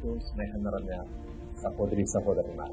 [0.00, 0.92] ഏറ്റവും സ്നേഹം നിറഞ്ഞ
[1.62, 2.68] സഹോദരി സഹോദരന്മാർ.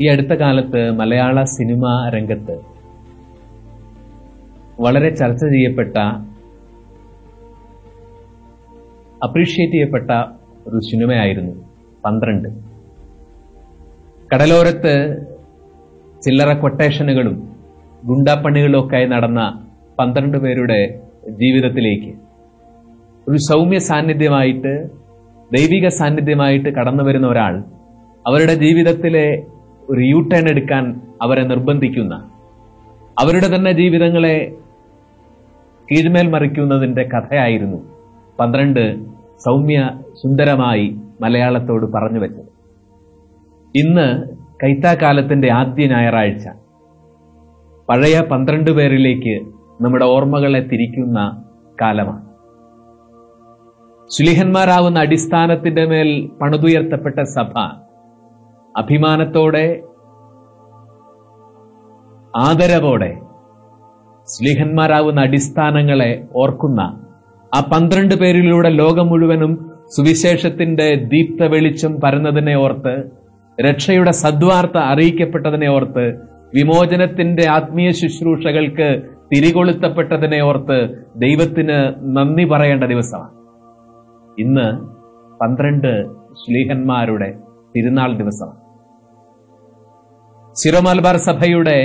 [0.00, 2.54] ഈ അടുത്ത കാലത്ത് മലയാള സിനിമാ രംഗത്ത്
[4.80, 5.96] വളരെ ചർച്ച ചെയ്യപ്പെട്ട
[9.26, 10.10] അപ്രീഷിയേറ്റ് ചെയ്യപ്പെട്ട
[10.68, 11.54] ഒരു സിനിമയായിരുന്നു
[12.04, 12.48] പന്ത്രണ്ട്.
[14.32, 14.94] കടലോരത്ത്
[16.22, 17.36] ചില്ലറ കൊട്ടേഷനുകളും
[18.06, 19.42] ഗുണ്ടാപ്പണികളും ഒക്കെ നടന്ന
[19.98, 20.80] പന്ത്രണ്ട് പേരുടെ
[21.42, 22.27] ജീവിതത്തിലേക്ക്.
[23.28, 24.88] ഒരു സൗമ്യ സാന്നിധ്യമായിട്ട്
[25.52, 27.64] ദൈവിക സാന്നിധ്യമായിട്ട് കടന്നു വരുന്ന ഒരാൾ
[28.26, 29.42] അവരുടെ ജീവിതത്തിലെ
[29.90, 32.14] ഒരു യൂ ടേൺ എടുക്കാൻ അവരെ നിർബന്ധിക്കുന്ന
[33.20, 34.52] അവരുടെ തന്നെ ജീവിതങ്ങളെ
[35.88, 37.78] കീഴ്മേൽ മറിക്കുന്നതിന്റെ കഥയായിരുന്നു
[38.40, 39.04] പന്ത്രണ്ട്
[39.36, 39.90] സൗമ്യ
[40.22, 42.48] സുന്ദരമായി മലയാളത്തോട് പറഞ്ഞു വെച്ചത്.
[43.76, 44.06] ഇന്ന്
[44.64, 46.48] കൈത്താക്കാലത്തിന്റെ ആദ്യ ഞായറാഴ്ച.
[47.88, 49.46] പഴയ പന്ത്രണ്ട് പേരിലേക്ക്
[49.80, 51.44] നമ്മുടെ ഓർമ്മകളെ തിരിക്കുന്ന
[51.82, 52.27] കാലമാണ്.
[54.10, 57.52] സുലിഹന്മാരാവുന്ന അടിസ്ഥാനത്തിന്റെ മേൽ പണിതുയർത്തപ്പെട്ട സഭ
[58.74, 59.66] അഭിമാനത്തോടെ
[62.34, 63.10] ആദരവോടെ
[64.28, 66.10] സ്ലിഹന്മാരാവുന്ന അടിസ്ഥാനങ്ങളെ
[66.42, 66.80] ഓർക്കുന്ന
[67.52, 69.52] ആ പന്ത്രണ്ട് പേരിലൂടെ ലോകം മുഴുവനും
[69.94, 72.94] സുവിശേഷത്തിന്റെ ദീപ്ത വെളിച്ചം പരന്നതിനെ ഓർത്ത്
[73.58, 76.04] രക്ഷയുടെ സദ്വാർത്ത അറിയിക്കപ്പെട്ടതിനെ ഓർത്ത്
[76.52, 78.88] വിമോചനത്തിന്റെ ആത്മീയ ശുശ്രൂഷകൾക്ക്
[79.32, 80.78] തിരികൊളുത്തപ്പെട്ടതിനെ ഓർത്ത്
[81.16, 81.78] ദൈവത്തിന്
[82.16, 83.34] നന്ദി പറയേണ്ട ദിവസമാണ്.
[84.38, 84.66] ഇന്ന്
[85.40, 85.92] പന്ത്രണ്ട്
[86.40, 87.28] ശ്ലീഹന്മാരുടെ
[87.76, 88.50] തിരുനാൾ ദിവസം.
[90.56, 91.78] സിറോമലബാർ സഭയുടെ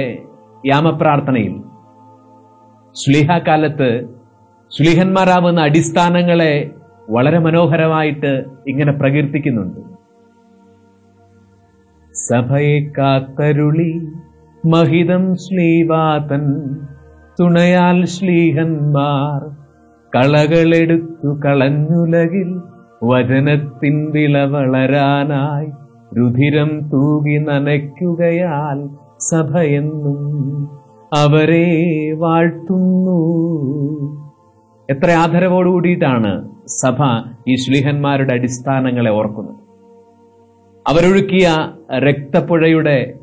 [0.66, 1.56] യാമപ്രാർത്ഥനയിൽ
[2.96, 3.90] ശ്ലീഹാകാലത്ത്
[4.72, 6.54] ശ്ലീഹന്മാരാവുന്ന അടിസ്ഥാനങ്ങളെ
[7.09, 8.31] വളരെ മനോഹരമായിട്ട്
[8.68, 9.81] ഇങ്ങനെ പ്രകീർത്തിക്കുന്നുണ്ട്.
[12.14, 13.91] സഭയെ കാത്തരുളി
[14.64, 16.46] മഹിതം ശ്ലീവാതൻ
[17.40, 19.41] തുണയാൽ ശ്ലീഹന്മാർ
[20.16, 22.62] കളകളെടുത്തു കളഞ്ഞുലകിൽ
[23.03, 25.69] വചനത്തിൻ വിള വളരാനായി
[26.18, 30.19] രുധിരം തൂകി നനയ്ക്കുകയാൽ സഭയെന്നും
[31.13, 31.68] അവരെ
[32.18, 33.18] വാഴ്ത്തുന്നു.
[34.90, 37.00] എത്ര ആദരവോടുകൂടിയിട്ടാണ് സഭ
[37.47, 39.56] ഈ ശ്ലീഹന്മാരുടെ അടിസ്ഥാനങ്ങളെ ഓർക്കുന്നത്.
[40.88, 41.47] അവരൊഴുക്കിയ
[41.97, 43.13] രക്തപ്പുഴയുടെ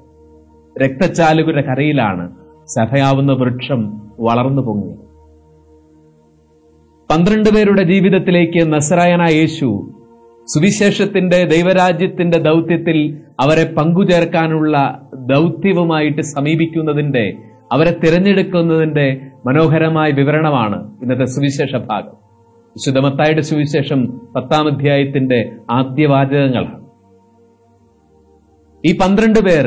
[0.82, 2.30] രക്തച്ചാലുകളുടെ കരയിലാണ്
[2.66, 3.80] സഭയാവുന്ന വൃക്ഷം
[4.20, 5.09] വളർന്നു പൊങ്ങിയത്.
[7.10, 9.68] പന്ത്രണ്ട് പേരുടെ ജീവിതത്തിലേക്ക് നസറായന യേശു
[10.48, 12.98] സുവിശേഷത്തിന്റെ ദൈവരാജ്യത്തിന്റെ ദൗത്യത്തിൽ
[13.40, 14.76] അവരെ പങ്കുചേർക്കാനുള്ള
[15.14, 17.24] ദൗത്യവുമായിട്ട് സമീപിക്കുന്നതിന്റെ
[17.72, 19.06] അവരെ തിരഞ്ഞെടുക്കുന്നതിന്റെ
[19.46, 22.14] മനോഹരമായ വിവരണമാണ് ഇന്നത്തെ സുവിശേഷ ഭാഗം.
[22.76, 24.00] വിശുദ്ധമത്തായുടെ സുവിശേഷം
[24.36, 26.76] പത്താം അധ്യായത്തിന്റെ ആദ്യ വാചകങ്ങളാണ്.
[28.84, 29.66] ഈ പന്ത്രണ്ട് പേർ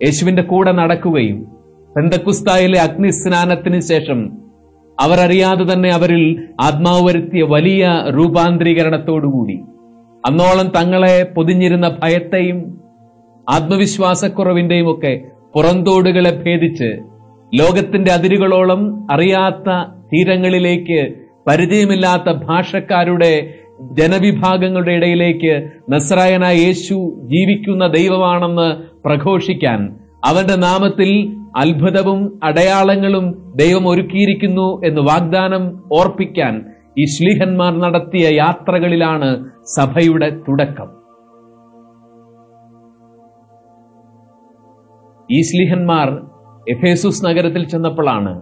[0.00, 1.38] യേശുവിന്റെ കൂടെ നടക്കുകയും
[1.96, 4.49] പെന്തക്കുസ്തായിലെ അഗ്നിസ്നാനത്തിന് ശേഷം
[5.00, 6.22] അവർ അറിയാതെ തന്നെ അവരിൽ
[6.60, 7.82] ആത്മാവ് വരുത്തിയ വലിയ
[8.16, 9.56] രൂപാന്തരീകരണത്തോടുകൂടി.
[10.24, 12.58] അന്നോളം തങ്ങളെ പൊതിഞ്ഞിരുന്ന ഭയത്തെയും
[13.46, 15.12] ആത്മവിശ്വാസക്കുറവിന്റെയും ഒക്കെ
[15.54, 16.90] പുറന്തോടുകളെ ഭേദിച്ച്
[17.52, 19.68] ലോകത്തിന്റെ അതിരുകളോളം അറിയാത്ത
[20.12, 21.00] തീരങ്ങളിലേക്ക്
[21.46, 23.32] പരിചയമില്ലാത്ത ഭാഷക്കാരുടെ
[23.98, 25.52] ജനവിഭാഗങ്ങളുടെ ഇടയിലേക്ക്
[25.92, 26.96] നസ്രായനായ യേശു
[27.26, 28.68] ജീവിക്കുന്ന ദൈവമാണെന്ന്
[29.04, 29.80] പ്രഘോഷിക്കാൻ
[30.24, 31.10] അവന്റെ നാമത്തിൽ
[31.56, 36.64] അത്ഭുതവും അടയാളങ്ങളും ദൈവം ഒരുക്കിയിരിക്കുന്നു എന്ന് വാഗ്ദാനം ഓർപ്പിക്കാൻ
[36.98, 40.88] ഈ ശ്ലീഹന്മാർ നടത്തിയ യാത്രകളിലാണ് സഭയുടെ തുടക്കം.
[45.32, 46.08] ഈ ശ്ലീഹന്മാർ
[46.70, 48.32] എഫേസുസ് നഗരത്തിൽ ചെന്നപ്പോഴാണ്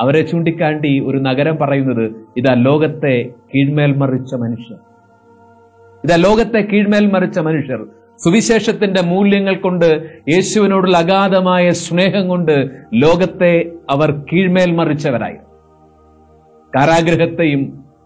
[0.00, 2.04] അവരെ ചൂണ്ടിക്കാണ്ടി ഒരു നഗരം പറയുന്നത്
[2.36, 4.78] ഇതാ ലോകത്തെ കീഴ്മേൽ മറിച്ച മനുഷ്യർ.
[6.04, 8.07] ഇതാ ലോകത്തെ കീഴ്മേൽ മറിച്ച മനുഷ്യർ.
[8.20, 9.86] സുവിശേഷത്തിന്റെ മൂല്യങ്ങൾ കൊണ്ട്
[10.28, 12.56] യേശുവിനോടുള്ള അഗാധമായ സ്നേഹം കൊണ്ട്
[12.94, 13.52] ലോകത്തെ
[13.90, 15.38] അവർ കീഴ്മേൽ മറിച്ചവരായി.
[16.76, 17.62] കാരാഗ്രഹത്തെയും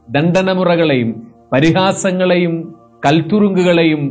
[0.08, 1.10] ദണ്ഡനമുറകളെയും
[1.52, 2.54] പരിഹാസങ്ങളെയും
[3.06, 4.02] കൽത്തുറുങ്കുകളെയും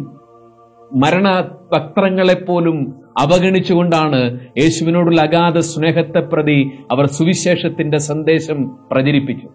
[0.91, 2.77] മരണപത്രങ്ങളെപ്പോലും
[3.17, 4.19] അവഗണിച്ചുകൊണ്ടാണ്
[4.57, 6.59] യേശുവിനോടുള്ള അഗാധ സ്നേഹത്തെ പ്രതി
[6.91, 8.59] അവർ സുവിശേഷത്തിന്റെ സന്ദേശം
[8.91, 9.47] പ്രചരിപ്പിച്ചു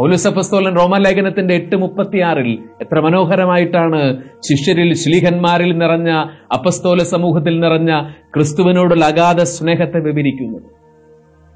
[0.00, 6.10] പൗലുസപ്പസ്തോലൻ റോമാലേഖനത്തിന്റെ എട്ട് മുപ്പത്തിയാറിൽ എത്ര മനോഹരമായിട്ടാണ് ശിഷ്യരിൽ ശ്ലീഹന്മാരിൽ നിറഞ്ഞ
[6.52, 10.62] അപ്പസ്തോല സമൂഹത്തിൽ നിറഞ്ഞ ക്രിസ്തുവിനോടുള്ള അഗാധ സ്നേഹത്തെ വിവരിക്കുന്നത്.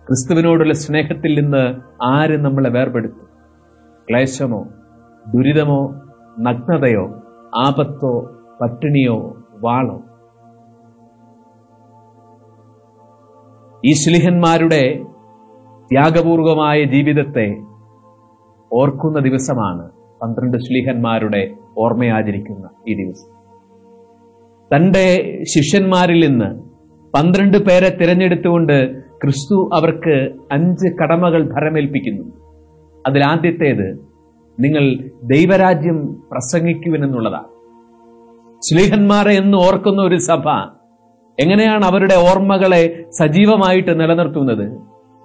[0.07, 3.29] ക്രിസ്തുവിനോടുള്ള സ്നേഹത്തിൽ നിന്ന് ആര് നമ്മളെ വേർപെടുത്തും?
[4.11, 4.69] ക്ലേശമോ?
[5.29, 6.01] ദുരിതമോ?
[6.41, 7.23] നഗ്നതയോ?
[7.57, 8.31] ആപത്തോ?
[8.61, 9.37] പട്ടിണിയോ?
[9.55, 10.03] വാളോ?
[13.85, 15.03] ഈ ശ്ലിഹന്മാരുടെ
[15.93, 17.74] ത്യാഗപൂർവമായ ജീവിതത്തെ
[18.75, 19.91] ഓർക്കുന്ന ദിവസമാണ്
[20.23, 23.31] പന്ത്രണ്ട് ശ്ലീഹന്മാരുടെ ഓർമ്മയാചരിക്കുന്ന ഈ ദിവസം.
[24.77, 26.63] തന്റെ ശിഷ്യന്മാരിൽ നിന്ന്
[27.15, 32.23] പന്ത്രണ്ട് പേരെ തിരഞ്ഞെടുത്തുകൊണ്ട് ക്രിസ്തു അവർക്ക് അഞ്ച് കടമകൾ ഭരമേൽപ്പിക്കുന്നു.
[32.25, 33.99] അതിൽ അതിലാദ്യത്തേത്
[34.61, 37.51] നിങ്ങൾ ദൈവരാജ്യം പ്രസംഗിക്കുവിനെന്നുള്ളതാണ്.
[38.61, 40.49] ശ്ലീഹന്മാരെ എന്ന് ഓർക്കുന്ന ഒരു സഭ
[41.41, 44.67] എങ്ങനെയാണ് അവരുടെ ഓർമ്മകളെ സജീവമായിട്ട് നിലനിർത്തുന്നത്?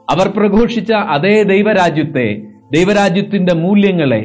[0.09, 4.21] അവർ പ്രഘോഷിച്ച അതേ ദൈവരാജ്യത്തെ ദൈവരാജ്യത്തിന്റെ മൂല്യങ്ങളെ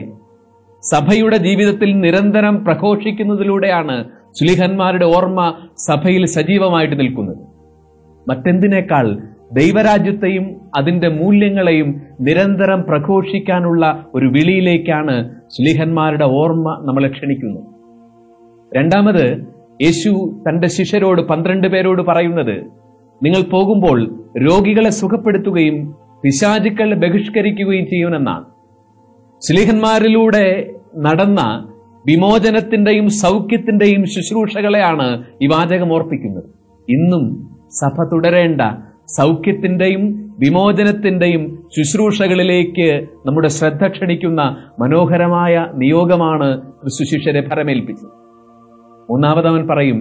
[0.82, 3.96] സഭയുടെ ജീവിതത്തിൽ നിരന്തരം പ്രഘോഷിക്കുന്നതിലൂടെയാണ്
[4.38, 5.41] സുലിഹന്മാരുടെ ഓർമ്മ
[5.76, 7.41] സഭയിൽ സജീവമായിട്ട് നിൽക്കുന്നത്.
[8.29, 9.06] മറ്റെന്തിനേക്കാൾ
[9.52, 10.44] ദൈവരാജ്യത്തെയും
[10.76, 11.88] അതിന്റെ മൂല്യങ്ങളെയും
[12.20, 15.17] നിരന്തരം പ്രഘോഷിക്കാനുള്ള ഒരു വിളിയിലേക്കാണ്
[15.56, 17.67] സുലിഹന്മാരുടെ ഓർമ്മ നമ്മളെ ക്ഷണിക്കുന്നത്.
[18.76, 19.26] രണ്ടാമത്
[19.82, 20.11] യേശു
[20.49, 22.56] തന്റെ ശിഷ്യരോട് പന്ത്രണ്ട് പേരോട് പറയുന്നത്
[23.23, 23.99] നിങ്ങൾ പോകുമ്പോൾ
[24.46, 28.44] രോഗികളെ സുഖപ്പെടുത്തുകയും പിശാചുക്കളെ ബഹിഷ്കരിക്കുകയും ചെയ്യുമെന്നാണ്.
[29.43, 30.47] ശ്ലീഹന്മാരിലൂടെ
[30.97, 31.41] നടന്ന
[32.06, 35.06] വിമോചനത്തിന്റെയും സൗഖ്യത്തിന്റെയും ശുശ്രൂഷകളെയാണ്
[35.43, 36.49] ഈ വാചകം ഓർപ്പിക്കുന്നത്.
[36.88, 37.25] ഇന്നും
[37.81, 38.61] സഭ തുടരേണ്ട
[39.19, 40.03] സൗഖ്യത്തിന്റെയും
[40.38, 41.43] വിമോചനത്തിന്റെയും
[41.76, 42.87] ശുശ്രൂഷകളിലേക്ക്
[43.27, 44.43] നമ്മുടെ ശ്രദ്ധ ക്ഷണിക്കുന്ന
[44.79, 46.49] മനോഹരമായ നിയോഗമാണ്
[46.81, 48.12] ക്രിസ്തു ശിഷ്യരെ ഫലമേൽപ്പിച്ചത്
[49.09, 49.99] ഒന്നാമതവൻ പറയും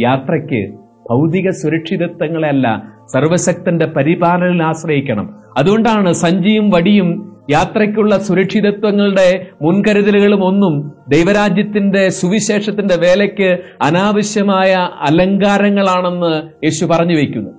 [0.00, 0.62] യാത്രയ്ക്ക്
[1.10, 5.26] ഭൗതിക സുരക്ഷിതത്വങ്ങളെയല്ല സർവശക്തന്റെ പരിപാലനയിൽ ആശ്രയിക്കണം.
[5.56, 7.08] അതുകൊണ്ടാണ് സഞ്ചിയും വടിയും
[7.50, 9.26] യാത്രയ്ക്കുള്ള സുരക്ഷിതത്വങ്ങളുടെ
[9.62, 10.74] മുൻകരുതലുകളും ഒന്നും
[11.08, 13.48] ദൈവരാജ്യത്തിന്റെ സുവിശേഷത്തിന്റെ വേലയ്ക്ക്
[13.82, 14.70] അനാവശ്യമായ
[15.00, 16.32] അലങ്കാരങ്ങളാണെന്ന്
[16.64, 17.52] യേശു പറഞ്ഞു വയ്ക്കുന്നു.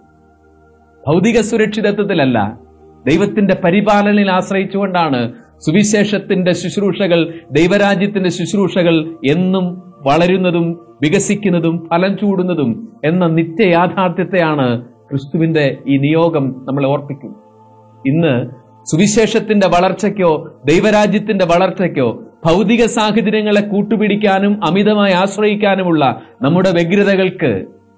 [1.03, 2.37] ഭൗതിക സുരക്ഷിതത്വത്തിലല്ല
[3.05, 5.19] ദൈവത്തിന്റെ പരിപാലനയിൽ ആശ്രയിച്ചുകൊണ്ടാണ്
[5.65, 7.19] സുവിശേഷത്തിന്റെ ശുശ്രൂഷകൾ
[7.51, 8.95] ദൈവരാജ്യത്തിന്റെ ശുശ്രൂഷകൾ
[9.25, 9.65] എന്നും
[10.01, 10.65] വളരുന്നതും
[11.01, 12.71] വികസിക്കുന്നതും ഫലം ചൂടുന്നതും
[13.03, 14.67] എന്ന നിത്യ യാഥാർത്ഥ്യത്തെയാണ്
[15.15, 17.29] ക്രിസ്തുവിന്റെ ഈ നിയോഗം നമ്മൾ ഓർപ്പിക്കും.
[18.05, 18.31] ഇന്ന്
[18.85, 20.31] സുവിശേഷത്തിന്റെ വളർച്ചയ്ക്കോ
[20.65, 22.07] ദൈവരാജ്യത്തിന്റെ വളർച്ചയ്ക്കോ
[22.45, 26.03] ഭൗതിക സാഹചര്യങ്ങളെ കൂട്ടുപിടിക്കാനും അമിതമായി ആശ്രയിക്കാനുമുള്ള
[26.41, 27.51] നമ്മുടെ വ്യഗ്രതകൾക്ക്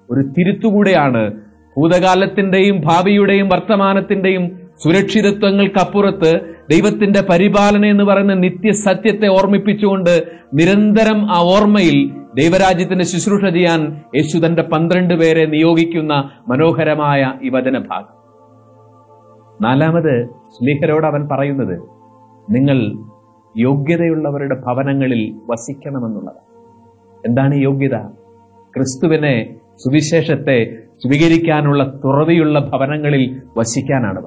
[0.08, 1.22] ഒരു തിരുത്തുകൂടെയാണ്
[1.76, 4.44] ഭൂതകാലത്തിന്റെയും ഭാവിയുടെയും വർത്തമാനത്തിന്റെയും
[4.84, 6.32] സുരക്ഷിതത്വങ്ങൾക്കപ്പുറത്ത്
[6.68, 10.14] ദൈവത്തിന്റെ പരിപാലന എന്ന് പറയുന്ന നിത്യസത്യത്തെ ഓർമ്മിപ്പിച്ചുകൊണ്ട്
[10.54, 11.98] നിരന്തരം ആ ഓർമ്മയിൽ
[12.34, 16.12] ദൈവരാജ്യത്തിന്റെ ശുശ്രൂഷ ചെയ്യാൻ യേശു തന്റെ പന്ത്രണ്ട് പേരെ നിയോഗിക്കുന്ന
[16.48, 18.14] മനോഹരമായ ഈ വചനഭാഗം.
[19.62, 21.76] നാലാമത് സ്ലീഹരോട് അവൻ പറയുന്നത്
[22.50, 22.78] നിങ്ങൾ
[23.56, 26.40] യോഗ്യതയുള്ളവരുടെ ഭവനങ്ങളിൽ വസിക്കണമെന്നുള്ളത്
[27.26, 27.96] എന്താണ് യോഗ്യത?
[28.76, 34.20] ക്രിസ്തുവിനെ സുവിശേഷത്തെ സ്വീകരിക്കാനുള്ള തുറവിയുള്ള ഭവനങ്ങളിൽ വസിക്കാനാണ്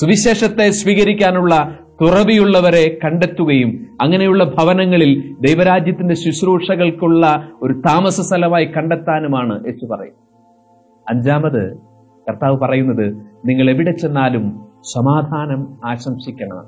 [0.00, 1.54] സുവിശേഷത്തെ സ്വീകരിക്കാനുള്ള
[2.00, 10.16] തുറവിയുള്ളവരെ കണ്ടെത്തുകയും അങ്ങനെയുള്ള ഭവനങ്ങളിൽ ദൈവരാജ്യത്തിന്റെ ശുശ്രൂഷകൾക്കുള്ള ഒരു താമസ സ്ഥലമായി കണ്ടെത്താനുമാണ് യേശു പറയും
[11.08, 11.76] അഞ്ചാമത്
[12.28, 13.06] കർത്താവ് പറയുന്നത്
[13.44, 14.44] നിങ്ങൾ എവിടെ ചെന്നാലും
[14.94, 16.64] സമാധാനം ആശംസിക്കണം.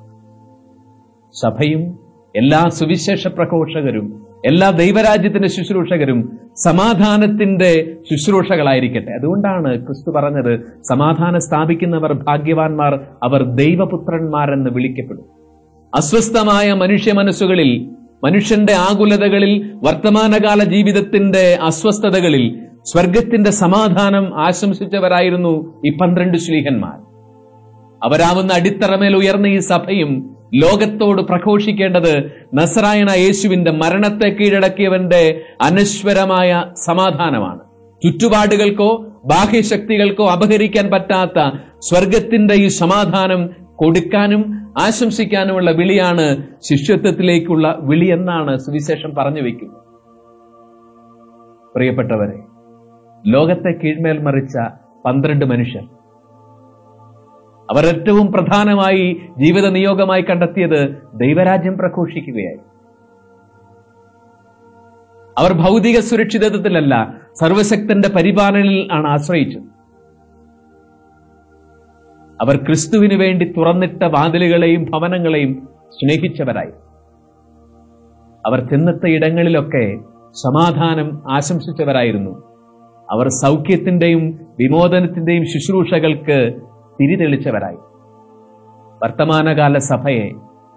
[1.35, 1.99] സഭയും
[2.35, 9.13] എല്ലാ സുവിശേഷ പ്രഘോഷകരും എല്ലാ ദൈവരാജ്യത്തിന്റെ ശുശ്രൂഷകരും സമാധാനത്തിന്റെ ശുശ്രൂഷകളായിരിക്കട്ടെ.
[9.13, 15.25] അതുകൊണ്ടാണ് ക്രിസ്തു പറഞ്ഞത് സമാധാനം സ്ഥാപിക്കുന്നവർ ഭാഗ്യവാന്മാർ അവർ ദൈവപുത്രന്മാരെന്ന് വിളിക്കപ്പെടും.
[15.95, 17.91] അസ്വസ്ഥമായ മനുഷ്യ മനസ്സുകളിൽ
[18.25, 27.07] മനുഷ്യന്റെ ആകുലതകളിൽ വർത്തമാനകാല ജീവിതത്തിന്റെ അസ്വസ്ഥതകളിൽ സ്വർഗത്തിന്റെ സമാധാനം ആശംസിച്ചവരായിരുന്നു ഈ പന്ത്രണ്ട് ശ്ലീഹന്മാർ.
[28.05, 37.61] അവരാവുന്ന അടിത്തറമേൽ ഉയർന്ന ഈ സഭയും ലോകത്തോട് പ്രഘോഷിക്കേണ്ടത് നസറായണ യേശുവിന്റെ മരണത്തെ കീഴടക്കിയവന്റെ അനശ്വരമായ സമാധാനമാണ്.
[38.05, 41.39] ചുറ്റുപാടുകൾക്കോ ബാഹ്യശക്തികൾക്കോ അപഹരിക്കാൻ പറ്റാത്ത
[41.79, 49.83] സ്വർഗത്തിന്റെ ഈ സമാധാനം കൊടുക്കാനും ആശംസിക്കാനുമുള്ള വിളിയാണ് ശിഷ്യത്വത്തിലേക്കുള്ള വിളി എന്നാണ് സുവിശേഷം പറഞ്ഞു വെക്കുന്നത്.
[51.75, 52.39] പ്രിയപ്പെട്ടവരെ
[53.31, 54.57] ലോകത്തെ കീഴ്മേൽ മറിച്ച
[55.05, 55.96] പന്ത്രണ്ട് മനുഷ്യർ
[57.71, 62.59] അവർ ഏറ്റവും പ്രധാനമായി ജീവിത നിയോഗമായി കണ്ടെത്തിയത് ദൈവരാജ്യം പ്രഘോഷിക്കുകയായി.
[65.39, 69.63] അവർ ഭൗതിക സുരക്ഷിതത്വത്തിലല്ല സർവശക്തന്റെ പരിപാലനയിൽ ആണ് ആശ്രയിച്ചത്.
[72.41, 76.73] അവർ ക്രിസ്തുവിന് വേണ്ടി തുറന്നിട്ട വാതിലുകളെയും ഭവനങ്ങളെയും സ്നേഹിച്ചവരായി.
[78.47, 79.99] അവർ ചെന്നെത്ത ഇടങ്ങളിലൊക്കെ
[80.31, 82.31] സമാധാനം ആശംസിച്ചവരായിരുന്നു.
[83.11, 84.27] അവർ സൗഖ്യത്തിന്റെയും
[84.61, 86.61] വിമോദനത്തിന്റെയും ശുശ്രൂഷകൾക്ക്
[87.01, 87.77] തിരിതെളിച്ചവരായി.
[89.03, 90.27] വർത്തമാനകാല സഭയെ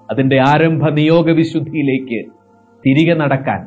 [0.10, 2.20] അതിന്റെ ആരംഭ നിയോഗ വിശുദ്ധിയിലേക്ക്
[2.84, 3.62] തിരികെ നടക്കാൻ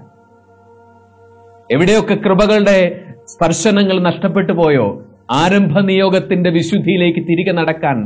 [1.71, 2.79] എവിടെയൊക്കെ കൃപകളുടെ
[3.25, 4.87] സ്പർശനങ്ങൾ നഷ്ടപ്പെട്ടു പോയോ
[5.31, 7.99] ആരംഭ നിയോഗത്തിന്റെ വിശുദ്ധിയിലേക്ക് തിരികെ നടക്കാൻ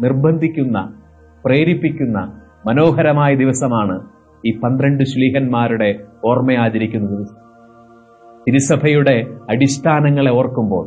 [0.00, 0.78] നിർബന്ധിക്കുന്ന
[1.44, 2.18] പ്രേരിപ്പിക്കുന്ന
[2.66, 3.96] മനോഹരമായ ദിവസമാണ്
[4.44, 5.90] ഈ പന്ത്രണ്ട് ശ്ലീഹന്മാരുടെ
[6.24, 7.38] ഓർമ്മയാചരിക്കുന്ന ദിവസം
[8.46, 9.16] തിരുസഭയുടെ
[9.50, 10.86] അടിസ്ഥാനങ്ങളെ ഓർക്കുമ്പോൾ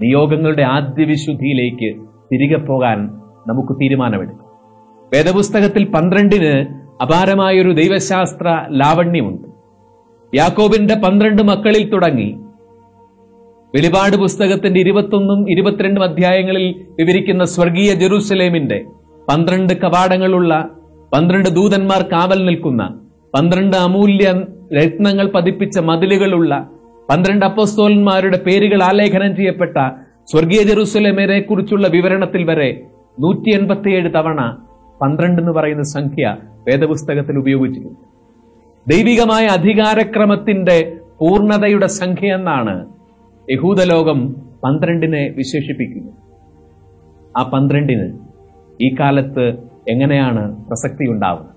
[0.00, 1.90] നിയോഗങ്ങളുടെ ആദ്യ വിശുദ്ധിയിലേക്ക്
[2.34, 2.98] തിരികെ പോകാൻ
[3.48, 4.40] നമുക്ക് തീരുമാനമെടുക്കാം.
[5.14, 6.66] വേദപുസ്തകത്തിൽ പന്ത്രണ്ടിന്
[7.02, 9.48] അപാരമായൊരു ദൈവശാസ്ത്ര ലാവണ്യമുണ്ട്.
[10.36, 12.38] യാക്കോബിന്റെ പന്ത്രണ്ട് മക്കളിൽ തുടങ്ങി.
[13.74, 18.84] വെളിപാട് പുസ്തകത്തിന്റെ ഇരുപത്തൊന്നും ഇരുപത്തിരണ്ടും അധ്യായങ്ങളിൽ വിവരിക്കുന്ന സ്വർഗീയ ജെറൂസലേമിന്റെ
[19.28, 20.68] പന്ത്രണ്ട് കവാടങ്ങളുള്ള
[21.14, 22.82] പന്ത്രണ്ട് ദൂതന്മാർ കാവൽ നിൽക്കുന്ന
[23.34, 24.32] പന്ത്രണ്ട് അമൂല്യ
[24.78, 26.68] രത്നങ്ങൾ പതിപ്പിച്ച മതിലുകളുള്ള
[27.10, 29.76] പന്ത്രണ്ട് അപ്പോസ്തോലന്മാരുടെ പേരുകൾ ആലേഖനം ചെയ്യപ്പെട്ട
[30.28, 32.68] സ്വർഗീയ ജെറുസലേമിനെ കുറിച്ചുള്ള വിവരണത്തിൽ വരെ
[33.18, 34.40] നൂറ്റി എൺപത്തിയേഴ് തവണ
[35.00, 36.24] പന്ത്രണ്ട് എന്ന് പറയുന്ന സംഖ്യ
[36.66, 38.00] വേദപുസ്തകത്തിൽ ഉപയോഗിച്ചിട്ടുണ്ട്.
[38.86, 40.76] ദൈവികമായ അധികാരക്രമത്തിന്റെ
[41.20, 42.74] പൂർണതയുടെ സംഖ്യ എന്നാണ്
[43.48, 44.20] യഹൂദലോകം
[44.64, 46.18] പന്ത്രണ്ടിനെ വിശേഷിപ്പിക്കുന്നത്.
[47.38, 48.06] ആ പന്ത്രണ്ടിന്
[48.80, 49.44] ഈ കാലത്ത്
[49.92, 51.50] എങ്ങനെയാണ് പ്രസക്തി ഉണ്ടാവുന്നത്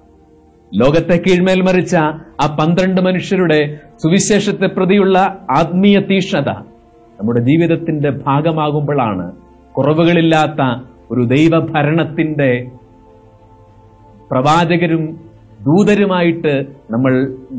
[0.72, 1.96] ലോകത്തെ കീഴ്മേൽ മറിച്ച
[2.44, 3.60] ആ പന്ത്രണ്ട് മനുഷ്യരുടെ
[4.04, 5.18] സുവിശേഷത്തെ പ്രതിയുള്ള
[5.60, 6.50] ആത്മീയ തീഷ്ണത
[7.20, 9.26] നമ്മുടെ ജീവിതത്തിന്റെ ഭാഗമാകുമ്പോഴാണ്
[9.76, 10.62] കുറവുകളില്ലാത്ത
[11.12, 12.52] ഒരു ദൈവഭരണത്തിന്റെ
[14.32, 15.04] പ്രവാചകരും
[15.60, 16.54] ദൂതരുമായിട്ട്
[16.90, 17.14] നമ്മൾ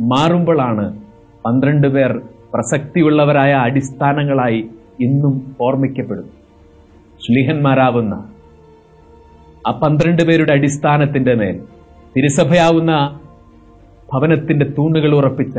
[0.09, 0.87] മാറുമ്പോഴാണ്
[1.45, 2.13] പന്ത്രണ്ട് പേർ
[2.53, 4.61] പ്രസക്തിയുള്ളവരായ അടിസ്ഥാനങ്ങളായി
[4.99, 6.35] ഇന്നും ഓർമ്മിക്കപ്പെടുന്നു
[7.21, 8.15] ശ്ലീഹന്മാരാവുന്ന
[9.67, 11.57] ആ പന്ത്രണ്ട് പേരുടെ അടിസ്ഥാനത്തിന്റെ മേൽ
[12.15, 12.93] തിരുസഭയാവുന്ന
[14.09, 15.57] ഭവനത്തിന്റെ തൂണുകൾ ഉറപ്പിച്ച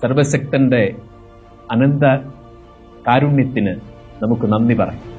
[0.00, 0.82] സർവശക്തന്റെ
[1.70, 2.04] അനന്ത
[3.06, 3.72] കാരുണ്യത്തിന്
[4.22, 5.09] നമുക്ക് നന്ദി പറയാം.